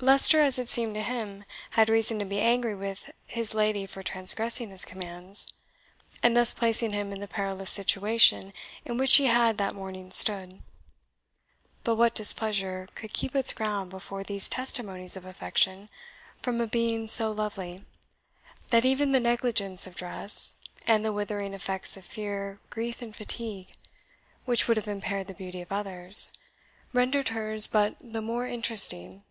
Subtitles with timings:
[0.00, 4.02] Leicester, as it seemed to him, had reason to be angry with his lady for
[4.02, 5.54] transgressing his commands,
[6.22, 8.52] and thus placing him in the perilous situation
[8.84, 10.60] in which he had that morning stood.
[11.82, 15.88] But what displeasure could keep its ground before these testimonies of affection
[16.42, 17.82] from a being so lovely,
[18.68, 20.56] that even the negligence of dress,
[20.86, 23.68] and the withering effects of fear, grief, and fatigue,
[24.44, 26.34] which would have impaired the beauty of others,
[26.92, 29.22] rendered hers but the more interesting.